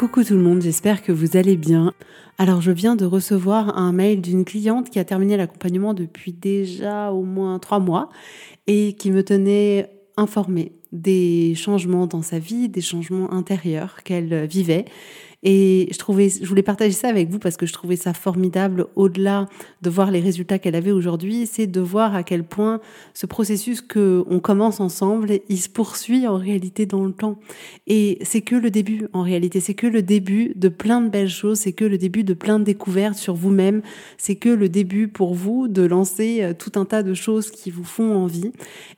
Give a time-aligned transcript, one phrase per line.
[0.00, 1.92] Coucou tout le monde, j'espère que vous allez bien.
[2.38, 7.12] Alors je viens de recevoir un mail d'une cliente qui a terminé l'accompagnement depuis déjà
[7.12, 8.08] au moins trois mois
[8.66, 14.86] et qui me tenait informée des changements dans sa vie, des changements intérieurs qu'elle vivait
[15.42, 18.86] et je trouvais, je voulais partager ça avec vous parce que je trouvais ça formidable.
[18.94, 19.46] Au-delà
[19.80, 22.80] de voir les résultats qu'elle avait aujourd'hui, c'est de voir à quel point
[23.14, 27.38] ce processus que on commence ensemble, il se poursuit en réalité dans le temps.
[27.86, 29.60] Et c'est que le début en réalité.
[29.60, 31.60] C'est que le début de plein de belles choses.
[31.60, 33.80] C'est que le début de plein de découvertes sur vous-même.
[34.18, 37.70] C'est que le début pour vous de lancer euh, tout un tas de choses qui
[37.70, 38.52] vous font envie.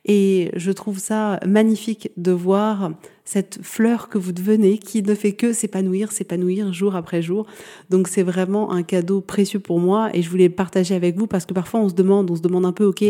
[0.04, 2.90] Et je trouve ça magnifique de voir
[3.24, 7.46] cette fleur que vous devenez qui ne fait que s'épanouir, s'épanouir jour après jour.
[7.90, 11.26] Donc c'est vraiment un cadeau précieux pour moi et je voulais le partager avec vous
[11.26, 13.04] parce que parfois on se demande, on se demande un peu, ok,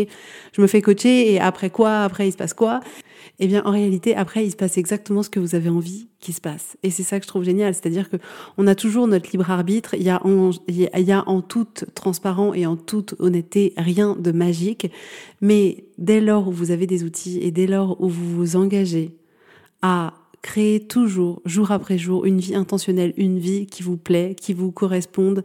[0.53, 2.81] je me fais coacher et après quoi, après il se passe quoi?
[3.39, 6.35] Eh bien en réalité après il se passe exactement ce que vous avez envie qu'il
[6.35, 6.77] se passe.
[6.83, 8.17] Et c'est ça que je trouve génial, c'est-à-dire que
[8.57, 9.95] on a toujours notre libre arbitre.
[9.95, 14.15] Il y a en, il y a en toute transparence et en toute honnêteté rien
[14.15, 14.91] de magique,
[15.41, 19.17] mais dès lors où vous avez des outils et dès lors où vous vous engagez
[19.83, 24.53] à créer toujours, jour après jour, une vie intentionnelle, une vie qui vous plaît, qui
[24.53, 25.43] vous corresponde.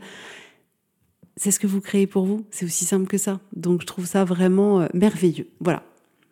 [1.36, 2.46] C'est ce que vous créez pour vous.
[2.50, 3.40] C'est aussi simple que ça.
[3.54, 5.48] Donc je trouve ça vraiment euh, merveilleux.
[5.60, 5.82] Voilà.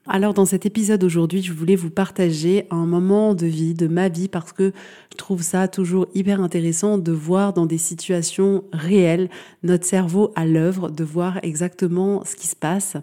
[0.09, 4.09] Alors dans cet épisode aujourd'hui, je voulais vous partager un moment de vie, de ma
[4.09, 4.73] vie, parce que
[5.11, 9.29] je trouve ça toujours hyper intéressant de voir dans des situations réelles
[9.65, 12.97] notre cerveau à l'œuvre, de voir exactement ce qui se passe.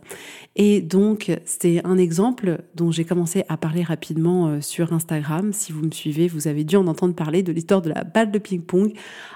[0.55, 5.51] Et donc c'est un exemple dont j'ai commencé à parler rapidement euh, sur Instagram.
[5.51, 8.31] Si vous me suivez, vous avez dû en entendre parler de l'histoire de la balle
[8.31, 8.93] de ping-pong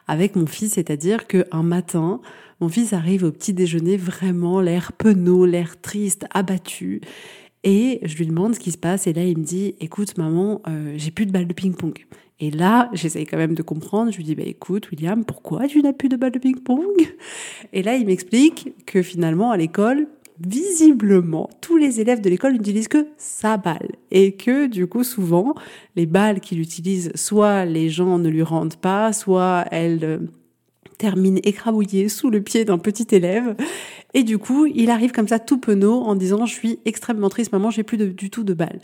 [0.08, 2.22] avec mon fils, c'est-à-dire qu'un matin,
[2.60, 7.02] mon fils arrive au petit déjeuner vraiment l'air penaud, l'air triste, abattu.
[7.64, 9.08] Et je lui demande ce qui se passe.
[9.08, 11.94] Et là, il me dit, écoute, maman, euh, j'ai plus de balles de ping-pong.
[12.40, 14.12] Et là, j'essaye quand même de comprendre.
[14.12, 16.96] Je lui dis, bah, écoute, William, pourquoi tu n'as plus de balles de ping-pong?
[17.74, 20.08] Et là, il m'explique que finalement, à l'école,
[20.40, 23.90] visiblement, tous les élèves de l'école n'utilisent que sa balle.
[24.12, 25.56] Et que, du coup, souvent,
[25.96, 30.20] les balles qu'il utilise, soit les gens ne lui rendent pas, soit elles euh,
[30.98, 33.56] termine écrabouillé sous le pied d'un petit élève.
[34.14, 37.52] Et du coup, il arrive comme ça tout penaud en disant je suis extrêmement triste,
[37.52, 38.80] maman, j'ai plus du tout de balles.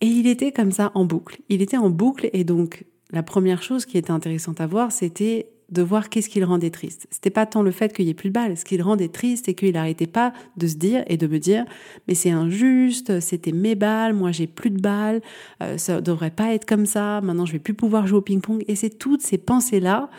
[0.00, 1.40] Et il était comme ça en boucle.
[1.48, 5.48] Il était en boucle et donc la première chose qui était intéressante à voir, c'était
[5.70, 7.06] de voir qu'est-ce qui le rendait triste.
[7.10, 8.56] C'était pas tant le fait qu'il y ait plus de balles.
[8.56, 11.38] Ce qui le rendait triste, c'est qu'il n'arrêtait pas de se dire et de me
[11.38, 11.64] dire,
[12.08, 15.20] mais c'est injuste, c'était mes balles, moi j'ai plus de balles,
[15.62, 18.64] euh, ça devrait pas être comme ça, maintenant je vais plus pouvoir jouer au ping-pong.
[18.66, 20.10] Et c'est toutes ces pensées-là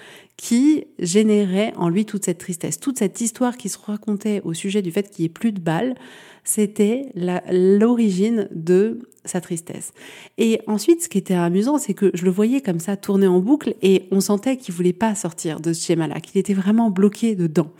[0.42, 4.82] qui généraient en lui toute cette tristesse, toute cette histoire qui se racontait au sujet
[4.82, 5.96] du fait qu'il n'y ait plus de balles
[6.44, 7.12] c'était
[7.52, 9.94] l'origine de sa tristesse.
[10.38, 13.40] Et ensuite, ce qui était amusant, c'est que je le voyais comme ça tourner en
[13.40, 17.36] boucle et on sentait qu'il voulait pas sortir de ce schéma-là, qu'il était vraiment bloqué
[17.36, 17.72] dedans.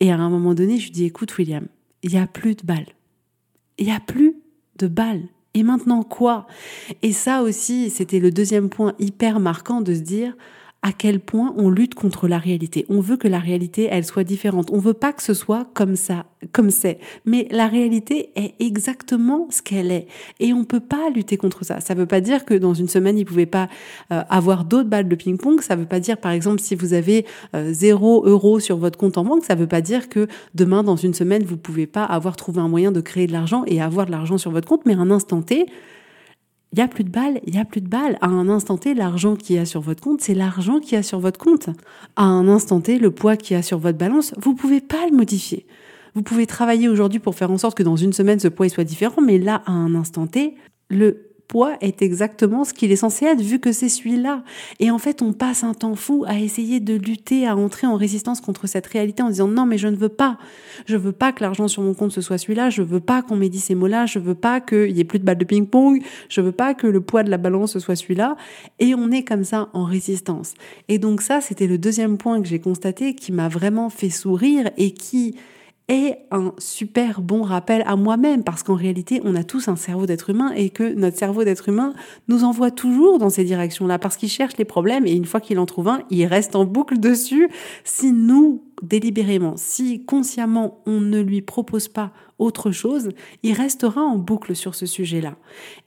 [0.00, 1.66] Et à un moment donné, je lui dis, écoute, William,
[2.02, 2.88] il y a plus de balles.
[3.76, 4.36] Il y a plus
[4.78, 5.28] de balles.
[5.52, 6.46] Et maintenant quoi?
[7.02, 10.34] Et ça aussi, c'était le deuxième point hyper marquant de se dire,
[10.82, 12.86] à quel point on lutte contre la réalité.
[12.88, 14.70] On veut que la réalité, elle soit différente.
[14.72, 16.98] On veut pas que ce soit comme ça, comme c'est.
[17.26, 20.06] Mais la réalité est exactement ce qu'elle est.
[20.38, 21.80] Et on peut pas lutter contre ça.
[21.80, 23.68] Ça veut pas dire que dans une semaine, il pouvait pas
[24.10, 25.60] euh, avoir d'autres balles de ping-pong.
[25.60, 29.18] Ça veut pas dire, par exemple, si vous avez euh, zéro euro sur votre compte
[29.18, 32.36] en banque, ça veut pas dire que demain, dans une semaine, vous pouvez pas avoir
[32.36, 34.86] trouvé un moyen de créer de l'argent et avoir de l'argent sur votre compte.
[34.86, 35.66] Mais un instant T,
[36.72, 38.16] il y a plus de balles, il y a plus de balles.
[38.20, 40.98] À un instant T, l'argent qui y a sur votre compte, c'est l'argent qui y
[40.98, 41.70] a sur votre compte.
[42.16, 45.06] À un instant T, le poids qui y a sur votre balance, vous pouvez pas
[45.10, 45.66] le modifier.
[46.14, 48.84] Vous pouvez travailler aujourd'hui pour faire en sorte que dans une semaine, ce poids soit
[48.84, 50.54] différent, mais là, à un instant T,
[50.88, 54.44] le poids est exactement ce qu'il est censé être vu que c'est celui-là.
[54.78, 57.96] Et en fait, on passe un temps fou à essayer de lutter, à entrer en
[57.96, 60.38] résistance contre cette réalité en disant non, mais je ne veux pas.
[60.86, 62.70] Je veux pas que l'argent sur mon compte ce soit celui-là.
[62.70, 64.06] Je veux pas qu'on m'ait dit ces mots-là.
[64.06, 66.00] Je veux pas qu'il y ait plus de balles de ping-pong.
[66.28, 68.36] Je veux pas que le poids de la balance soit celui-là.
[68.78, 70.54] Et on est comme ça en résistance.
[70.88, 74.70] Et donc ça, c'était le deuxième point que j'ai constaté qui m'a vraiment fait sourire
[74.76, 75.34] et qui
[75.90, 80.06] est un super bon rappel à moi-même parce qu'en réalité, on a tous un cerveau
[80.06, 81.94] d'être humain et que notre cerveau d'être humain
[82.28, 85.58] nous envoie toujours dans ces directions-là parce qu'il cherche les problèmes et une fois qu'il
[85.58, 87.48] en trouve un, il reste en boucle dessus.
[87.82, 93.10] Si nous, délibérément, si consciemment, on ne lui propose pas autre chose,
[93.42, 95.36] il restera en boucle sur ce sujet-là.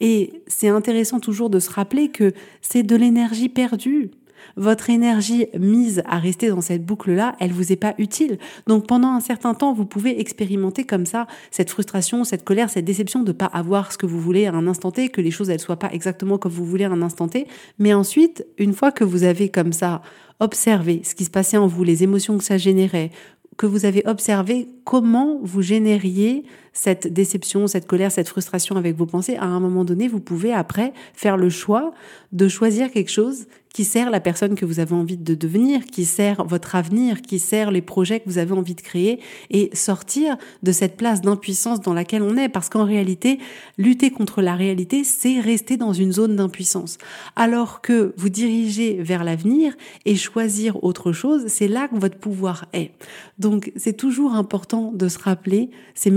[0.01, 4.11] Et c'est intéressant toujours de se rappeler que c'est de l'énergie perdue
[4.56, 8.38] votre énergie mise à rester dans cette boucle-là, elle vous est pas utile.
[8.68, 12.86] Donc pendant un certain temps, vous pouvez expérimenter comme ça cette frustration, cette colère, cette
[12.86, 15.50] déception de pas avoir ce que vous voulez à un instant T, que les choses
[15.50, 17.48] elles soient pas exactement comme vous voulez à un instant T.
[17.80, 20.01] Mais ensuite, une fois que vous avez comme ça
[20.40, 23.12] observé ce qui se passait en vous, les émotions que ça générait,
[23.57, 29.05] que vous avez observé comment vous génériez cette déception, cette colère, cette frustration avec vos
[29.05, 31.93] pensées, à un moment donné, vous pouvez après faire le choix
[32.31, 36.05] de choisir quelque chose qui sert la personne que vous avez envie de devenir, qui
[36.05, 40.37] sert votre avenir, qui sert les projets que vous avez envie de créer et sortir
[40.61, 42.49] de cette place d'impuissance dans laquelle on est.
[42.49, 43.39] Parce qu'en réalité,
[43.79, 46.99] lutter contre la réalité, c'est rester dans une zone d'impuissance.
[47.35, 49.73] Alors que vous dirigez vers l'avenir
[50.05, 52.91] et choisir autre chose, c'est là que votre pouvoir est.
[53.39, 56.11] Donc c'est toujours important de se rappeler ces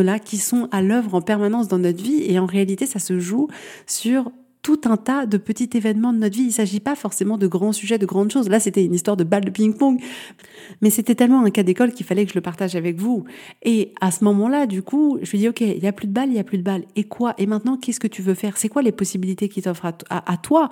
[0.00, 3.18] mécanismes-là qui sont à l'œuvre en permanence dans notre vie et en réalité ça se
[3.18, 3.48] joue
[3.86, 4.30] sur
[4.62, 6.42] tout un tas de petits événements de notre vie.
[6.42, 8.48] Il ne s'agit pas forcément de grands sujets, de grandes choses.
[8.48, 10.00] Là, c'était une histoire de balle de ping-pong.
[10.82, 13.24] Mais c'était tellement un cas d'école qu'il fallait que je le partage avec vous.
[13.62, 16.12] Et à ce moment-là, du coup, je lui dis, OK, il y a plus de
[16.12, 16.84] balles, il y a plus de balles.
[16.96, 17.34] Et quoi?
[17.38, 18.56] Et maintenant, qu'est-ce que tu veux faire?
[18.58, 20.68] C'est quoi les possibilités qui t'offrent à, toi?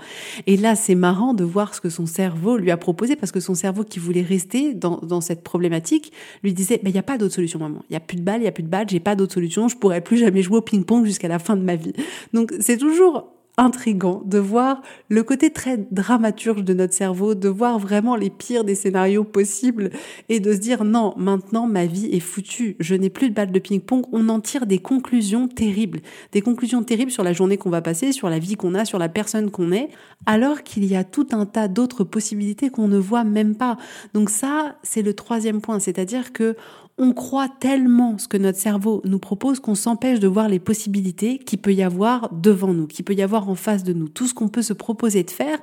[0.47, 3.41] Et là, c'est marrant de voir ce que son cerveau lui a proposé parce que
[3.41, 6.13] son cerveau qui voulait rester dans, dans cette problématique
[6.43, 7.83] lui disait, mais il n'y a pas d'autre solution, maman.
[7.89, 9.35] Il n'y a plus de balles, il n'y a plus de balles, j'ai pas d'autre
[9.35, 11.93] solution, je pourrais plus jamais jouer au ping-pong jusqu'à la fin de ma vie.
[12.33, 17.79] Donc, c'est toujours intrigant de voir le côté très dramaturge de notre cerveau, de voir
[17.79, 19.91] vraiment les pires des scénarios possibles
[20.29, 23.53] et de se dire non, maintenant ma vie est foutue, je n'ai plus de balle
[23.53, 24.07] de ping-pong.
[24.13, 26.01] On en tire des conclusions terribles,
[26.33, 28.99] des conclusions terribles sur la journée qu'on va passer, sur la vie qu'on a, sur
[28.99, 29.89] la personne qu'on est,
[30.25, 33.77] alors qu'il y a tout un tas d'autres possibilités qu'on ne voit même pas.
[34.15, 36.57] Donc ça, c'est le troisième point, c'est-à-dire que
[36.99, 41.39] on croit tellement ce que notre cerveau nous propose qu'on s'empêche de voir les possibilités
[41.39, 44.27] qu'il peut y avoir devant nous, qu'il peut y avoir en face de nous, tout
[44.27, 45.59] ce qu'on peut se proposer de faire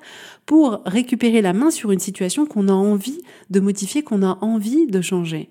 [0.45, 4.87] pour récupérer la main sur une situation qu'on a envie de modifier, qu'on a envie
[4.87, 5.49] de changer.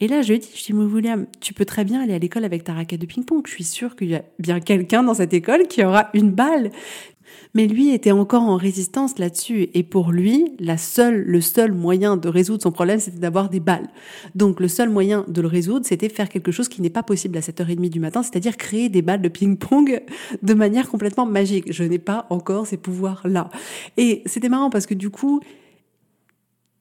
[0.00, 2.64] Et là, je dis, je dis, William, tu peux très bien aller à l'école avec
[2.64, 3.42] ta raquette de ping-pong.
[3.46, 6.70] Je suis sûre qu'il y a bien quelqu'un dans cette école qui aura une balle.
[7.54, 9.68] Mais lui était encore en résistance là-dessus.
[9.74, 13.60] Et pour lui, la seule, le seul moyen de résoudre son problème, c'était d'avoir des
[13.60, 13.88] balles.
[14.34, 17.36] Donc, le seul moyen de le résoudre, c'était faire quelque chose qui n'est pas possible
[17.38, 20.02] à 7h30 du matin, c'est-à-dire créer des balles de ping-pong
[20.42, 21.72] de manière complètement magique.
[21.72, 23.48] Je n'ai pas encore ces pouvoirs-là.
[23.96, 25.40] Et c'était marrant parce que du coup,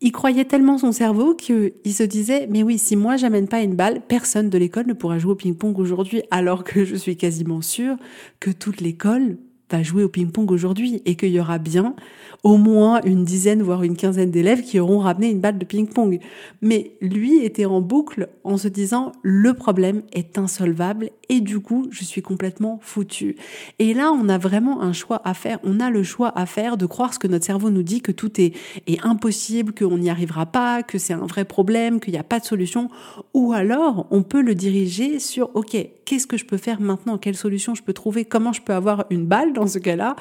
[0.03, 3.75] il croyait tellement son cerveau qu'il se disait mais oui si moi j'amène pas une
[3.75, 7.61] balle personne de l'école ne pourra jouer au ping-pong aujourd'hui alors que je suis quasiment
[7.61, 7.95] sûre
[8.41, 9.37] que toute l'école
[9.81, 11.95] jouer au ping-pong aujourd'hui et qu'il y aura bien
[12.43, 16.19] au moins une dizaine, voire une quinzaine d'élèves qui auront ramené une balle de ping-pong.
[16.61, 21.87] Mais lui était en boucle en se disant le problème est insolvable et du coup
[21.89, 23.37] je suis complètement foutu.
[23.79, 25.59] Et là on a vraiment un choix à faire.
[25.63, 28.11] On a le choix à faire de croire ce que notre cerveau nous dit que
[28.11, 28.53] tout est,
[28.87, 32.39] est impossible, qu'on n'y arrivera pas, que c'est un vrai problème, qu'il n'y a pas
[32.39, 32.89] de solution.
[33.33, 37.35] Ou alors on peut le diriger sur ok qu'est-ce que je peux faire maintenant, quelle
[37.35, 40.15] solution je peux trouver, comment je peux avoir une balle dans ce cas-là,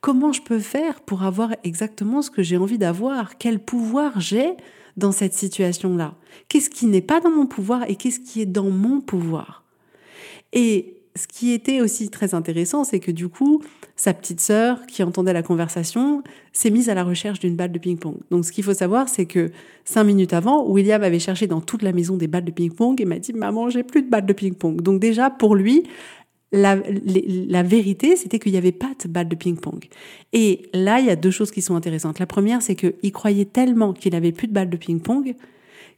[0.00, 4.52] comment je peux faire pour avoir exactement ce que j'ai envie d'avoir, quel pouvoir j'ai
[4.96, 6.14] dans cette situation-là,
[6.48, 9.62] qu'est-ce qui n'est pas dans mon pouvoir et qu'est-ce qui est dans mon pouvoir?
[10.52, 13.62] Et ce qui était aussi très intéressant, c'est que du coup,
[13.96, 17.78] sa petite sœur, qui entendait la conversation, s'est mise à la recherche d'une balle de
[17.78, 18.16] ping-pong.
[18.30, 19.50] Donc, ce qu'il faut savoir, c'est que
[19.84, 23.04] cinq minutes avant, William avait cherché dans toute la maison des balles de ping-pong et
[23.04, 24.80] m'a dit, maman, j'ai plus de balles de ping-pong.
[24.80, 25.84] Donc, déjà, pour lui,
[26.52, 29.86] la, la vérité, c'était qu'il n'y avait pas de balle de ping-pong.
[30.32, 32.18] Et là, il y a deux choses qui sont intéressantes.
[32.18, 35.34] La première, c'est qu'il croyait tellement qu'il avait plus de balles de ping-pong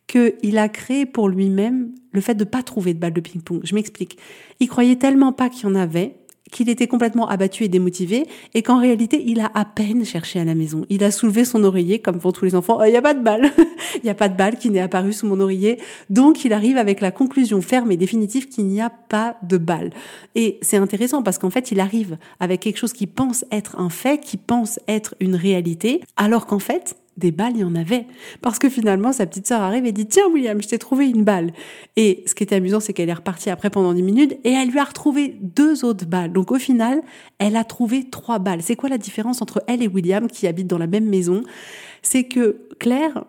[0.06, 3.60] qu'il a créé pour lui-même le fait de pas trouver de balle de ping-pong.
[3.62, 4.18] Je m'explique.
[4.58, 6.16] Il croyait tellement pas qu'il y en avait
[6.50, 10.44] qu'il était complètement abattu et démotivé et qu'en réalité, il a à peine cherché à
[10.44, 10.84] la maison.
[10.88, 12.82] Il a soulevé son oreiller comme pour tous les enfants.
[12.84, 13.50] Il n'y a pas de balle.
[13.96, 15.78] Il n'y a pas de balle qui n'est apparue sous mon oreiller.
[16.10, 19.90] Donc, il arrive avec la conclusion ferme et définitive qu'il n'y a pas de balle.
[20.34, 23.90] Et c'est intéressant parce qu'en fait, il arrive avec quelque chose qui pense être un
[23.90, 28.06] fait, qui pense être une réalité, alors qu'en fait, des balles, il y en avait.
[28.40, 31.24] Parce que finalement, sa petite sœur arrive et dit Tiens, William, je t'ai trouvé une
[31.24, 31.52] balle.
[31.96, 34.70] Et ce qui était amusant, c'est qu'elle est repartie après pendant 10 minutes et elle
[34.70, 36.32] lui a retrouvé deux autres balles.
[36.32, 37.02] Donc au final,
[37.38, 38.62] elle a trouvé trois balles.
[38.62, 41.42] C'est quoi la différence entre elle et William qui habitent dans la même maison?
[42.02, 43.24] C'est que Claire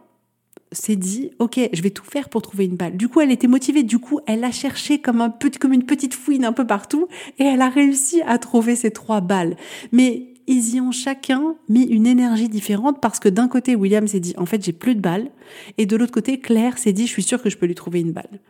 [0.72, 3.48] s'est dit ok je vais tout faire pour trouver une balle du coup elle était
[3.48, 7.08] motivée du coup elle a cherché comme un comme une petite fouine un peu partout
[7.40, 9.58] et elle a réussi à trouver ces trois balles
[9.92, 14.20] mais ils y ont chacun mis une énergie différente parce que d'un côté, William s'est
[14.20, 15.31] dit, en fait, j'ai plus de balles.
[15.77, 18.01] Et de l'autre côté, Claire s'est dit, je suis sûre que je peux lui trouver
[18.01, 18.41] une balle.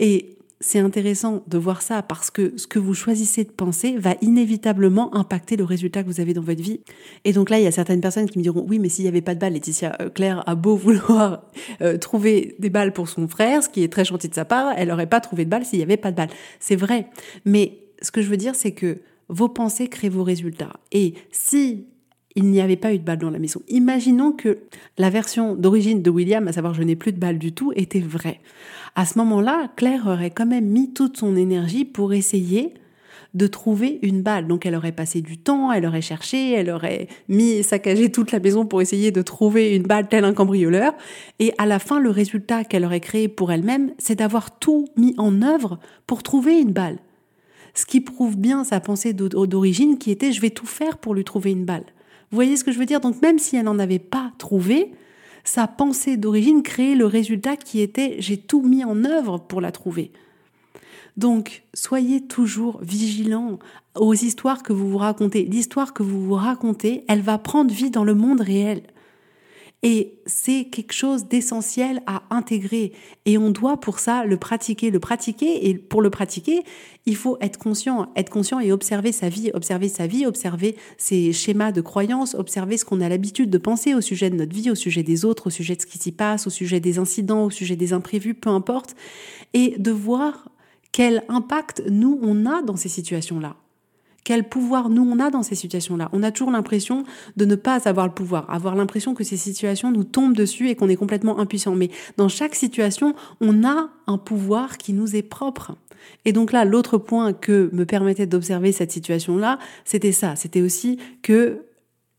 [0.00, 4.14] Et c'est intéressant de voir ça parce que ce que vous choisissez de penser va
[4.22, 6.80] inévitablement impacter le résultat que vous avez dans votre vie.
[7.24, 9.08] Et donc là, il y a certaines personnes qui me diront oui, mais s'il n'y
[9.08, 11.50] avait pas de balles, Laetitia, euh, Claire a beau vouloir
[11.82, 14.72] euh, trouver des balles pour son frère, ce qui est très gentil de sa part,
[14.76, 16.30] elle n'aurait pas trouvé de balles s'il n'y avait pas de balles.
[16.60, 17.08] C'est vrai.
[17.44, 19.00] Mais ce que je veux dire, c'est que
[19.32, 20.74] vos pensées créent vos résultats.
[20.92, 21.86] Et si
[22.34, 24.58] il n'y avait pas eu de balle dans la maison, imaginons que
[24.96, 28.00] la version d'origine de William, à savoir je n'ai plus de balle du tout, était
[28.00, 28.40] vraie.
[28.94, 32.74] À ce moment-là, Claire aurait quand même mis toute son énergie pour essayer
[33.34, 34.46] de trouver une balle.
[34.46, 38.40] Donc elle aurait passé du temps, elle aurait cherché, elle aurait mis saccagé toute la
[38.40, 40.92] maison pour essayer de trouver une balle tel un cambrioleur.
[41.38, 45.14] Et à la fin, le résultat qu'elle aurait créé pour elle-même, c'est d'avoir tout mis
[45.16, 46.98] en œuvre pour trouver une balle
[47.74, 51.24] ce qui prouve bien sa pensée d'origine qui était je vais tout faire pour lui
[51.24, 51.84] trouver une balle.
[52.30, 53.00] Vous voyez ce que je veux dire?
[53.00, 54.92] Donc même si elle n'en avait pas trouvé,
[55.44, 59.72] sa pensée d'origine créait le résultat qui était j'ai tout mis en œuvre pour la
[59.72, 60.12] trouver.
[61.16, 63.58] Donc, soyez toujours vigilants
[63.96, 65.44] aux histoires que vous vous racontez.
[65.44, 68.82] L'histoire que vous vous racontez, elle va prendre vie dans le monde réel.
[69.84, 72.92] Et c'est quelque chose d'essentiel à intégrer.
[73.26, 75.68] Et on doit pour ça le pratiquer, le pratiquer.
[75.68, 76.62] Et pour le pratiquer,
[77.04, 81.32] il faut être conscient, être conscient et observer sa vie, observer sa vie, observer ses
[81.32, 84.70] schémas de croyances, observer ce qu'on a l'habitude de penser au sujet de notre vie,
[84.70, 87.46] au sujet des autres, au sujet de ce qui s'y passe, au sujet des incidents,
[87.46, 88.94] au sujet des imprévus, peu importe.
[89.52, 90.48] Et de voir
[90.92, 93.56] quel impact nous on a dans ces situations-là.
[94.24, 97.04] Quel pouvoir nous on a dans ces situations-là On a toujours l'impression
[97.36, 100.76] de ne pas avoir le pouvoir, avoir l'impression que ces situations nous tombent dessus et
[100.76, 101.74] qu'on est complètement impuissant.
[101.74, 105.76] Mais dans chaque situation, on a un pouvoir qui nous est propre.
[106.24, 110.36] Et donc là, l'autre point que me permettait d'observer cette situation-là, c'était ça.
[110.36, 111.66] C'était aussi que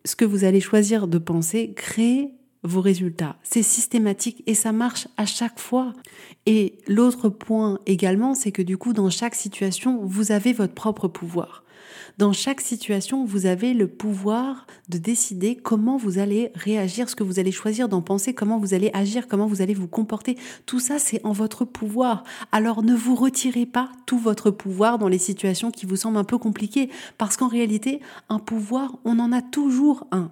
[0.05, 2.31] ce que vous allez choisir de penser crée
[2.63, 3.35] vos résultats.
[3.43, 5.93] C'est systématique et ça marche à chaque fois.
[6.45, 11.07] Et l'autre point également, c'est que du coup, dans chaque situation, vous avez votre propre
[11.07, 11.63] pouvoir.
[12.17, 17.23] Dans chaque situation, vous avez le pouvoir de décider comment vous allez réagir, ce que
[17.23, 20.37] vous allez choisir d'en penser, comment vous allez agir, comment vous allez vous comporter.
[20.65, 22.23] Tout ça, c'est en votre pouvoir.
[22.51, 26.23] Alors ne vous retirez pas tout votre pouvoir dans les situations qui vous semblent un
[26.23, 30.31] peu compliquées, parce qu'en réalité, un pouvoir, on en a toujours un.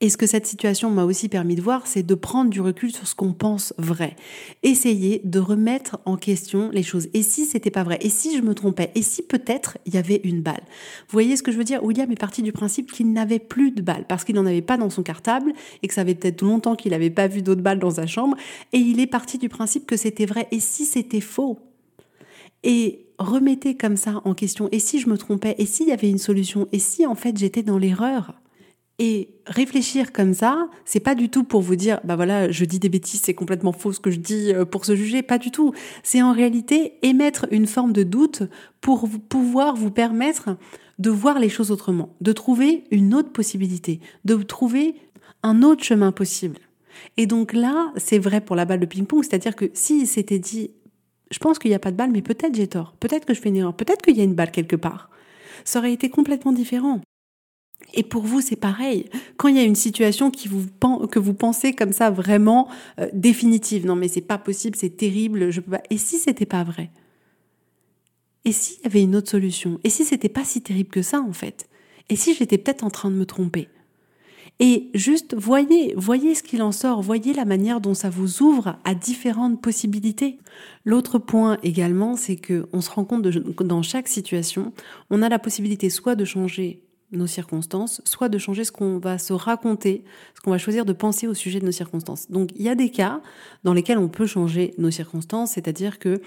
[0.00, 2.92] Et ce que cette situation m'a aussi permis de voir, c'est de prendre du recul
[2.92, 4.16] sur ce qu'on pense vrai.
[4.64, 7.08] Essayer de remettre en question les choses.
[7.14, 7.98] Et si c'était pas vrai?
[8.00, 8.90] Et si je me trompais?
[8.96, 10.62] Et si peut-être il y avait une balle?
[11.06, 11.84] Vous voyez ce que je veux dire?
[11.84, 14.76] William est parti du principe qu'il n'avait plus de balles parce qu'il n'en avait pas
[14.76, 15.52] dans son cartable
[15.84, 18.36] et que ça avait peut-être longtemps qu'il n'avait pas vu d'autres balles dans sa chambre.
[18.72, 20.48] Et il est parti du principe que c'était vrai.
[20.50, 21.60] Et si c'était faux?
[22.64, 24.68] Et remettez comme ça en question.
[24.72, 25.54] Et si je me trompais?
[25.58, 26.66] Et s'il y avait une solution?
[26.72, 28.34] Et si en fait j'étais dans l'erreur?
[28.98, 32.78] Et réfléchir comme ça, c'est pas du tout pour vous dire, bah voilà, je dis
[32.78, 35.50] des bêtises, c'est complètement faux ce que je dis euh, pour se juger, pas du
[35.50, 35.72] tout.
[36.02, 38.42] C'est en réalité émettre une forme de doute
[38.80, 40.56] pour pouvoir vous permettre
[40.98, 44.94] de voir les choses autrement, de trouver une autre possibilité, de trouver
[45.42, 46.58] un autre chemin possible.
[47.16, 50.70] Et donc là, c'est vrai pour la balle de ping-pong, c'est-à-dire que si s'était dit,
[51.30, 53.40] je pense qu'il n'y a pas de balle, mais peut-être j'ai tort, peut-être que je
[53.40, 55.10] fais une erreur, peut-être qu'il y a une balle quelque part,
[55.64, 57.00] ça aurait été complètement différent.
[57.94, 59.06] Et pour vous, c'est pareil.
[59.36, 62.68] Quand il y a une situation que vous pensez comme ça vraiment
[62.98, 65.82] euh, définitive, non mais c'est pas possible, c'est terrible, je peux pas.
[65.90, 66.90] Et si c'était pas vrai?
[68.44, 69.78] Et s'il y avait une autre solution?
[69.84, 71.68] Et si c'était pas si terrible que ça en fait?
[72.08, 73.68] Et si j'étais peut-être en train de me tromper?
[74.58, 78.76] Et juste voyez, voyez ce qu'il en sort, voyez la manière dont ça vous ouvre
[78.84, 80.38] à différentes possibilités.
[80.84, 84.72] L'autre point également, c'est que on se rend compte que dans chaque situation,
[85.10, 86.82] on a la possibilité soit de changer
[87.12, 90.04] nos circonstances, soit de changer ce qu'on va se raconter,
[90.34, 92.30] ce qu'on va choisir de penser au sujet de nos circonstances.
[92.30, 93.20] Donc il y a des cas
[93.64, 96.20] dans lesquels on peut changer nos circonstances, c'est-à-dire que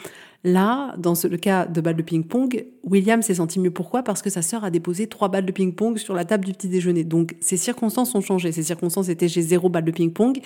[0.46, 3.72] Là, dans le cas de balles de ping-pong, William s'est senti mieux.
[3.72, 4.04] Pourquoi?
[4.04, 6.68] Parce que sa sœur a déposé trois balles de ping-pong sur la table du petit
[6.68, 7.04] déjeuner.
[7.04, 8.52] Donc, ses circonstances ont changé.
[8.52, 10.40] Ses circonstances étaient j'ai zéro balle de ping-pong.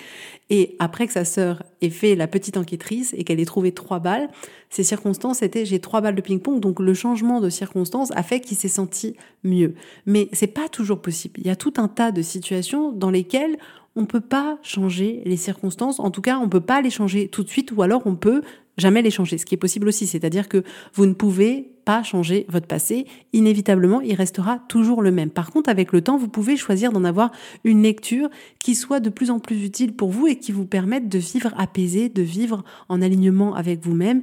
[0.48, 3.98] Et après que sa sœur ait fait la petite enquêtrice et qu'elle ait trouvé trois
[3.98, 4.30] balles,
[4.70, 6.60] ses circonstances étaient j'ai trois balles de ping-pong.
[6.60, 9.74] Donc, le changement de circonstances a fait qu'il s'est senti mieux.
[10.06, 11.40] Mais c'est pas toujours possible.
[11.40, 13.58] Il y a tout un tas de situations dans lesquelles
[13.96, 16.00] on peut pas changer les circonstances.
[16.00, 18.42] En tout cas, on peut pas les changer tout de suite ou alors on peut
[18.78, 20.06] jamais les changer, ce qui est possible aussi.
[20.06, 20.62] C'est-à-dire que
[20.94, 23.06] vous ne pouvez pas changer votre passé.
[23.32, 25.30] Inévitablement, il restera toujours le même.
[25.30, 27.30] Par contre, avec le temps, vous pouvez choisir d'en avoir
[27.64, 31.08] une lecture qui soit de plus en plus utile pour vous et qui vous permette
[31.08, 34.22] de vivre apaisé, de vivre en alignement avec vous-même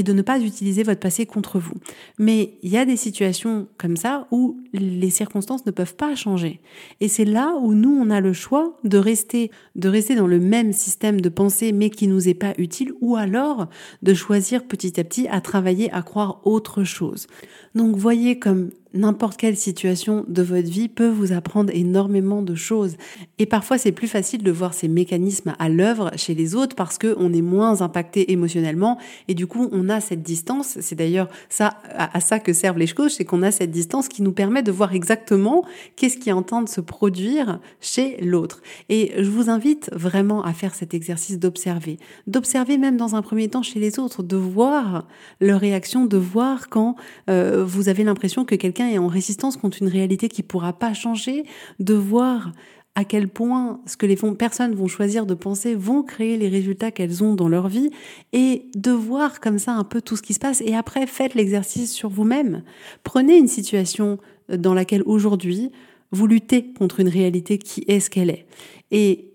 [0.00, 1.74] et de ne pas utiliser votre passé contre vous.
[2.18, 6.62] Mais il y a des situations comme ça où les circonstances ne peuvent pas changer.
[7.00, 10.40] Et c'est là où nous, on a le choix de rester, de rester dans le
[10.40, 13.68] même système de pensée, mais qui nous est pas utile, ou alors
[14.00, 17.26] de choisir petit à petit à travailler à croire autre chose.
[17.74, 22.96] Donc voyez comme n'importe quelle situation de votre vie peut vous apprendre énormément de choses.
[23.38, 26.98] Et parfois, c'est plus facile de voir ces mécanismes à l'œuvre chez les autres parce
[26.98, 30.78] qu'on est moins impacté émotionnellement et du coup, on a cette distance.
[30.80, 34.22] C'est d'ailleurs ça, à ça que servent les coachs, c'est qu'on a cette distance qui
[34.22, 35.64] nous permet de voir exactement
[35.96, 38.62] qu'est-ce qui est en train de se produire chez l'autre.
[38.88, 41.98] Et je vous invite vraiment à faire cet exercice d'observer.
[42.26, 45.06] D'observer même dans un premier temps chez les autres, de voir
[45.40, 46.96] leur réaction, de voir quand
[47.28, 50.94] euh, vous avez l'impression que quelqu'un est en résistance contre une réalité qui pourra pas
[50.94, 51.44] changer,
[51.78, 52.52] de voir
[52.94, 56.90] à quel point ce que les personnes vont choisir de penser vont créer les résultats
[56.90, 57.90] qu'elles ont dans leur vie
[58.32, 61.34] et de voir comme ça un peu tout ce qui se passe et après faites
[61.34, 62.62] l'exercice sur vous-même.
[63.04, 64.18] Prenez une situation
[64.48, 65.70] dans laquelle aujourd'hui
[66.10, 68.46] vous luttez contre une réalité qui est ce qu'elle est
[68.90, 69.30] et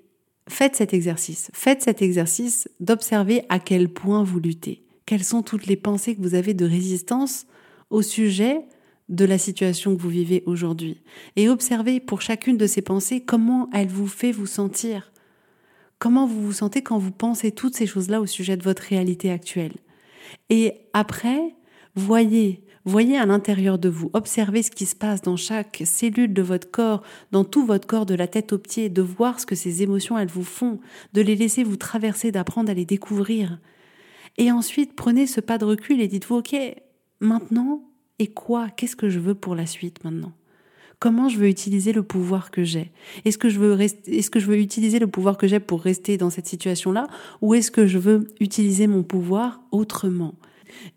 [0.49, 1.49] faites cet exercice.
[1.53, 4.83] Faites cet exercice d'observer à quel point vous luttez.
[5.05, 7.45] Quelles sont toutes les pensées que vous avez de résistance
[7.89, 8.61] au sujet
[9.09, 11.01] de la situation que vous vivez aujourd'hui
[11.35, 15.11] et observez pour chacune de ces pensées comment elle vous fait vous sentir.
[15.99, 19.31] Comment vous vous sentez quand vous pensez toutes ces choses-là au sujet de votre réalité
[19.31, 19.73] actuelle.
[20.49, 21.55] Et après,
[21.95, 26.41] voyez, voyez à l'intérieur de vous, observez ce qui se passe dans chaque cellule de
[26.41, 29.55] votre corps, dans tout votre corps, de la tête aux pieds, de voir ce que
[29.55, 30.79] ces émotions elles vous font,
[31.13, 33.59] de les laisser vous traverser, d'apprendre à les découvrir.
[34.37, 36.55] Et ensuite, prenez ce pas de recul et dites-vous, OK,
[37.21, 37.83] maintenant,
[38.19, 38.69] et quoi?
[38.69, 40.33] Qu'est-ce que je veux pour la suite maintenant?
[40.99, 42.91] Comment je veux utiliser le pouvoir que j'ai?
[43.25, 46.17] Est-ce que je veux est-ce que je veux utiliser le pouvoir que j'ai pour rester
[46.17, 47.07] dans cette situation-là?
[47.41, 50.35] Ou est-ce que je veux utiliser mon pouvoir autrement?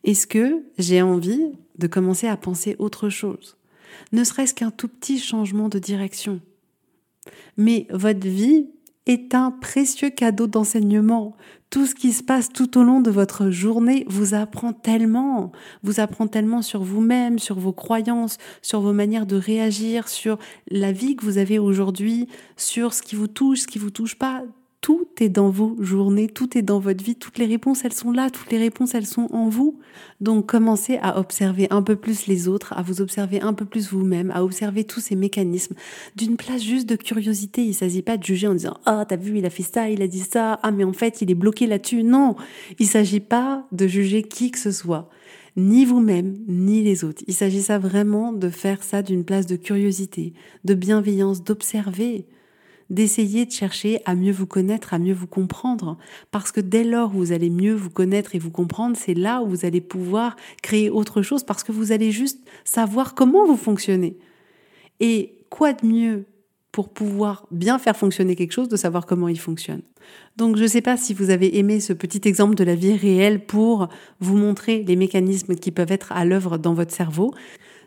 [0.04, 3.56] Est-ce que j'ai envie de commencer à penser autre chose?
[4.12, 6.40] Ne serait-ce qu'un tout petit changement de direction.
[7.56, 8.68] Mais votre vie
[9.08, 11.34] est un précieux cadeau d'enseignement.
[11.70, 15.50] Tout ce qui se passe tout au long de votre journée vous apprend tellement,
[15.82, 20.38] vous apprend tellement sur vous-même, sur vos croyances, sur vos manières de réagir, sur
[20.70, 24.14] la vie que vous avez aujourd'hui, sur ce qui vous touche, ce qui vous touche
[24.14, 24.44] pas.
[24.80, 28.12] Tout est dans vos journées, tout est dans votre vie, toutes les réponses, elles sont
[28.12, 29.80] là, toutes les réponses, elles sont en vous.
[30.20, 33.90] Donc commencez à observer un peu plus les autres, à vous observer un peu plus
[33.90, 35.74] vous-même, à observer tous ces mécanismes
[36.14, 37.62] d'une place juste de curiosité.
[37.64, 39.90] Il ne s'agit pas de juger en disant "Ah, t'as vu, il a fait ça,
[39.90, 42.36] il a dit ça, ah mais en fait, il est bloqué là-dessus." Non,
[42.78, 45.10] il ne s'agit pas de juger qui que ce soit
[45.56, 47.24] ni vous-même, ni les autres.
[47.26, 50.32] Il s'agit ça vraiment de faire ça d'une place de curiosité,
[50.64, 52.26] de bienveillance, d'observer,
[52.90, 55.98] d'essayer de chercher à mieux vous connaître, à mieux vous comprendre.
[56.30, 59.42] Parce que dès lors où vous allez mieux vous connaître et vous comprendre, c'est là
[59.42, 63.56] où vous allez pouvoir créer autre chose parce que vous allez juste savoir comment vous
[63.56, 64.16] fonctionnez.
[65.00, 66.24] Et quoi de mieux
[66.72, 69.82] pour pouvoir bien faire fonctionner quelque chose, de savoir comment il fonctionne?
[70.36, 72.96] Donc je ne sais pas si vous avez aimé ce petit exemple de la vie
[72.96, 73.88] réelle pour
[74.20, 77.34] vous montrer les mécanismes qui peuvent être à l'œuvre dans votre cerveau.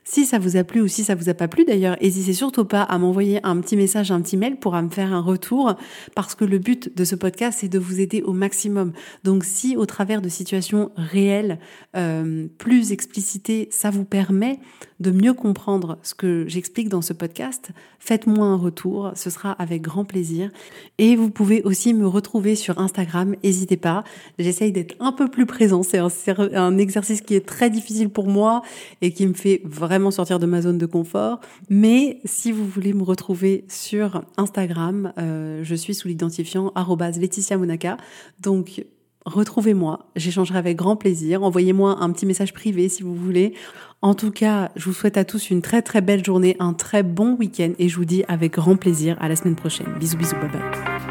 [0.04, 2.66] Si ça vous a plu ou si ça vous a pas plu d'ailleurs, n'hésitez surtout
[2.66, 5.76] pas à m'envoyer un petit message, un petit mail pour me faire un retour
[6.16, 8.94] parce que le but de ce podcast c'est de vous aider au maximum.
[9.24, 11.60] Donc si au travers de situations réelles,
[11.96, 14.60] euh, plus explicitées, ça vous permet
[15.00, 19.82] de mieux comprendre ce que j'explique dans ce podcast, faites-moi un retour, ce sera avec
[19.82, 20.52] grand plaisir.
[20.98, 24.04] Et vous pouvez aussi me retrouver sur Instagram, n'hésitez pas.
[24.40, 26.10] J'essaye d'être un peu plus présent, c'est un,
[26.54, 28.62] un exercice qui est très difficile pour moi
[29.02, 31.42] et qui me fait vraiment vraiment sortir de ma zone de confort.
[31.70, 36.72] Mais si vous voulez me retrouver sur Instagram, euh, je suis sous l'identifiant
[37.20, 37.98] Laetitia Monaca.
[38.40, 38.86] Donc
[39.26, 41.44] retrouvez-moi, j'échangerai avec grand plaisir.
[41.44, 43.54] Envoyez-moi un petit message privé si vous voulez.
[44.02, 47.04] En tout cas, je vous souhaite à tous une très très belle journée, un très
[47.04, 49.88] bon week-end et je vous dis avec grand plaisir à la semaine prochaine.
[50.00, 51.11] Bisous bisous, bye bye.